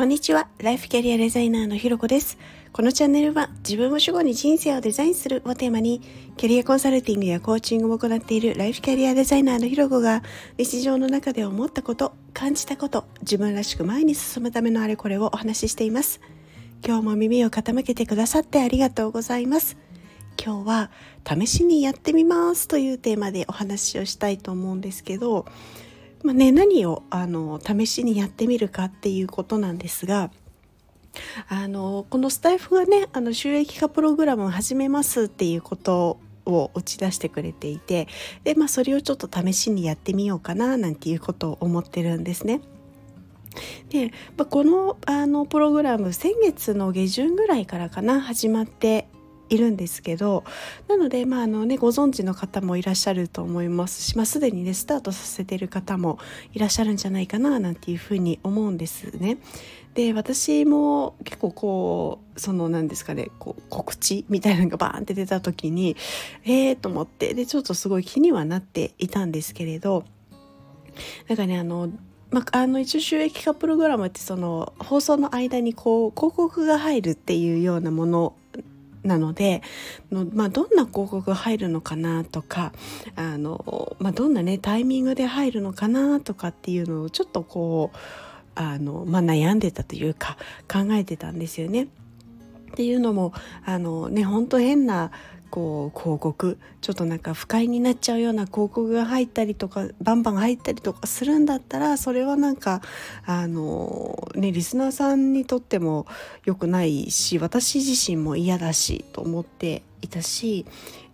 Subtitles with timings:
[0.00, 0.48] こんにちは。
[0.56, 2.38] ライフキャリアデザイナーのひろこです。
[2.72, 6.00] このチャンネルは自分を主語に人生をデザインするをテーマに、
[6.38, 10.22] キャリアコンサルティングやコーチングを行っているライフキャリアデザイナーのひろこが、
[10.56, 16.22] 日常の中で思ったこと、感じたこと、自分らしく前に進むためのあれこれをお話ししています。
[16.82, 19.76] 今日も耳を傾けてくださってありがとうございます。
[20.42, 20.90] 今日は
[21.28, 25.44] 試しにやってみますというテーマでお話をしたいと思うんですけど、
[26.22, 30.30] まあね、何をあの試しにやってみるかっていうことなんですが
[31.48, 38.08] あのこのスタイフがねあの収益化プログラムを始めますっていうことを打ち出してくれていて
[38.44, 42.60] で、まあ、それをちょっと試しにやってみようかななんていうことを思ってるんですね。
[43.88, 49.08] で、まあ、このあのプログラム先月の下旬ぐらいからかな始まって
[49.50, 50.44] いるんですけど
[50.88, 56.18] なので、まああのね、ご存知の方もいらっしゃると思いますし、まあ、すでにねスタートさせてる方も
[56.54, 59.38] いらっしゃるんじゃないかななんていうふうに思うんですね。
[59.94, 65.96] で私も結構こうその何ですかねこう告知みたいなのがバーンって出た時に
[66.44, 70.04] ええー、と思ってでちょっとすごい気にはなっていたんですけれど
[71.28, 71.90] なんかねあの
[72.30, 78.34] まあ、あの一応収益化プログラムってその放送の間にこう広告が入るっていうようなもの
[79.02, 79.62] なので
[80.10, 82.72] の、まあ、どんな広告が入るのかなとか
[83.16, 87.98] あの、まあ、どんなねタイミングで入るのかなとかっていうのをちょっとこう
[88.54, 90.36] あの、まあ、悩んでたというか
[90.70, 91.84] 考えてたんですよね。
[91.84, 93.32] っていうのも
[93.64, 95.10] あのね本当変な
[95.50, 102.80] こう広告ちょっとなんか不快になっちゃうような広告が入ったりとかバンバン入ったりとかするんだったらそれはなんか
[103.26, 106.06] あのねリスナーさんにとっても
[106.44, 110.64] 良くないし私自身も嫌だしと思っていたし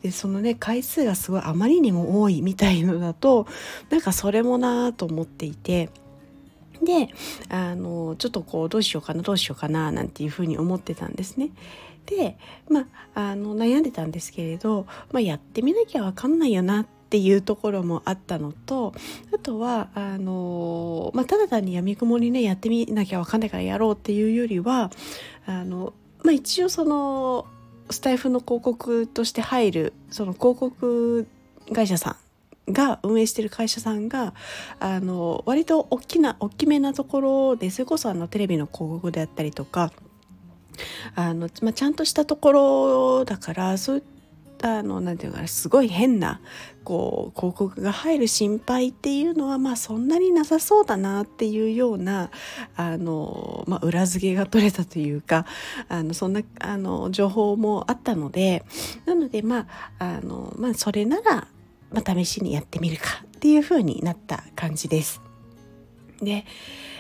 [0.02, 3.46] でそのね回数がすごいあまりにも多いみたいのだと
[3.90, 5.90] なんかそれもなと思っていて。
[6.84, 7.08] で
[7.48, 11.48] あのちょっとこうどうしようかなどうしようかななんていうふうに思ってたんですね。
[12.06, 12.39] で、
[12.71, 18.94] まあ、あの悩んでたんですけれど、まあ、やってみなきゃ分かんないよなっていうところもあったのと
[19.33, 24.91] あとはあの、まあ、ただ単にやみくもにねやってみなきゃ分かんないからやろうっていうよりは
[25.47, 27.47] あの、まあ、一応その
[27.91, 31.27] スタイフの広告として入るその広告
[31.73, 32.17] 会社さ
[32.69, 34.34] んが運営してる会社さんが
[34.81, 39.93] あの割と大きな大きめなところでそれこそあのテレビの広告であったりとか
[41.14, 44.03] あの、まあ、ちゃんとしたところだからそういっ
[44.56, 46.41] たのなんていうかなすごい変な
[46.84, 52.31] こう広告が入る心配っていうのはまあそんなになさそうだなっていうような
[52.76, 55.47] あの、まあ、裏付けが取れたというか
[55.88, 58.64] あのそんなあの情報もあったので
[59.04, 59.66] なのでま
[59.98, 61.48] ああの、まあ、それなら、
[61.91, 65.20] まあ、試しにやってみるかっていうふうになった感じです。
[66.22, 66.43] でやっ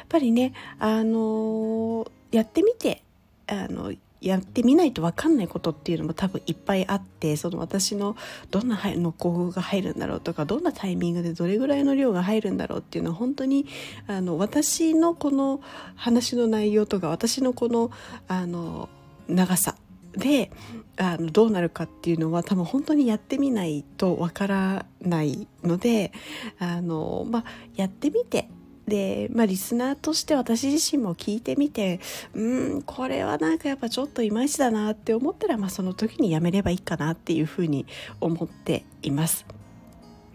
[0.08, 3.02] ぱりねあのやってみて
[3.46, 8.16] あのやってみないと分かんないことっていうのも多分いっぱいあってその私の
[8.50, 13.66] どんなの広告が入るんだろうとかどんなタイミングでどれぐらいの量が入るんだろうっていうのは本当に
[14.06, 15.60] あの私のこの
[15.94, 17.90] 話の内容とか私のこの
[18.26, 18.88] あの
[19.28, 19.76] 長さ
[20.16, 20.50] で
[20.96, 26.12] あのどうなるかっていうのは多分本当にやってみないとわからないので
[26.58, 27.44] あの、まあ、
[27.76, 28.48] やってみて
[28.86, 32.00] で、まあ、リスナーとして私自身も聞いてみて
[32.34, 37.86] うんこれはなんかやっぱちょっといまいちだなって思ったら、まあ、その時にやめればいいかなっていうふうに
[38.20, 39.46] 思っています。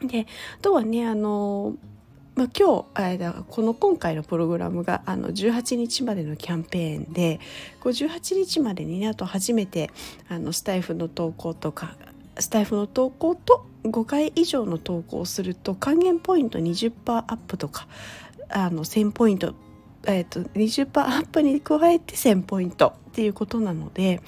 [0.02, 1.76] であとはねあの
[2.34, 7.42] まあ、今日この今回のプログラムがあの18日までのキャンペーンで
[7.82, 9.92] こう18日までにねあと初めて
[10.30, 11.98] あのスタイフの投稿とか
[12.40, 17.88] スタイフの投稿と5回以上の投稿をすると還元ポイント20%アップとか
[18.52, 19.54] あの1000ポイント、
[20.06, 24.22] えーと、20%アップに加えて1000ポイントっていうことなので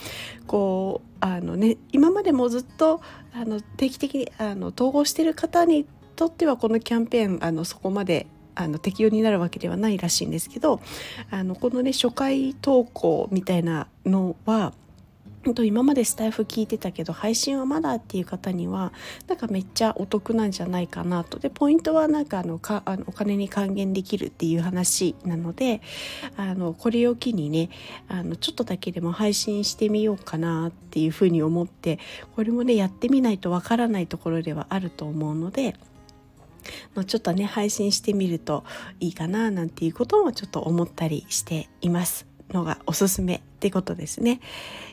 [0.48, 3.02] こうあの、ね、今までもずっと
[3.34, 5.86] あの定期的にあの統合してる方に
[6.16, 10.80] とってはこのキャンペーンあのそこまであの適用になるわけではないらしいんですけど
[11.32, 14.74] あのこのね初回投稿みたいなのは
[15.54, 18.94] と今までスタイフ聞いてたけど配信はまだっていう方には
[19.28, 25.82] なんかめっちゃお得なんじゃないかなとでポイントはなんかあのかあのお金に還元できるっていう話なので
[26.38, 27.70] あのこれを機にね
[28.08, 32.00] あのちょっとだけでも配信してみようかなっていうふうに思って
[32.36, 35.76] これもねやってみないとわからないところではあると思うので。
[37.06, 38.64] ちょっとね配信してみると
[39.02, 44.42] いいかななんていうこともちょっと思ったりしていますのがおすすめってことですね。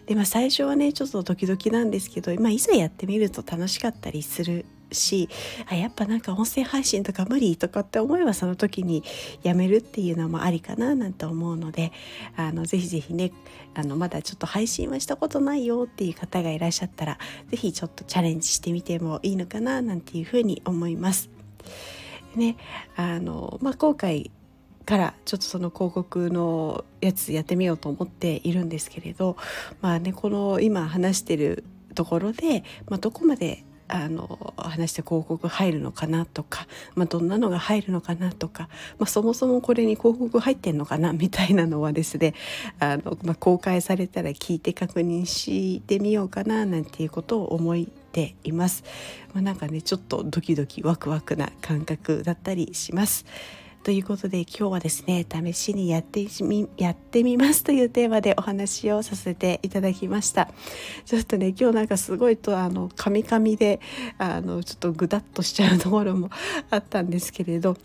[0.06, 5.28] でまあ最初はねちょっとドキドキなんですけど、まあ、いざやってみると楽しかったりするし
[5.69, 9.02] あやっぱなんか音声配信とか無理とかって思えばその時に
[9.43, 11.90] やめるっていうのもありかななんて思うので
[12.37, 13.32] あのぜひぜひね
[13.75, 17.19] あのまだちょっと配信はしたことないよっていう方がいらっしゃったら
[17.49, 21.28] ぜひちょっとチャレンジしてみてもいいのかななんていうふうに思います。
[22.37, 22.56] ね
[22.94, 24.31] あのまあ、今回
[24.90, 29.37] からちょっとその広告のやつやってみようと思っているんですけれど
[29.81, 31.62] まあねこの今話してる
[31.94, 36.66] ところで、まあ、どこまであの話して広告入るのかなとか、
[36.96, 42.34] まあ、どんなのが入るのかなとか、まあ、そもそもこれに広告入ってんのかなみたいなのはですね
[42.81, 48.82] あの、まあ、公開されたら聞いて確認してみようかななんていうことを思っています。
[49.34, 53.25] まあ、なんかねちょっとドキドキワクワクな感覚だったりします。
[53.82, 60.50] ということで今日はですね試しにやってみやってみますというテーマでお話をさせていただきました
[61.06, 63.81] ちょっとね今日なんかすごいとあのカミカミで
[64.19, 66.31] あのちょっとグダッとしちゃうところも
[66.71, 67.77] あったんですけれど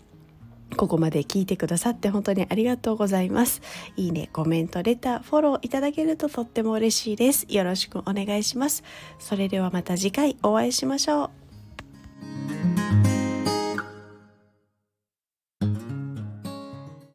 [0.76, 3.62] ここまで聞いてくださって本当にありがとうございます。
[3.96, 7.46] いいね、コメント、レター、フォローいただけるととっても嬉しいです。
[7.48, 8.82] よろしくお願いします。
[9.20, 11.45] それではまた次回お会いしましょう。